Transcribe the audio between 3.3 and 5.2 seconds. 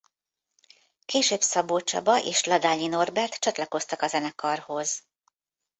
csatlakoztak a zenekarhoz.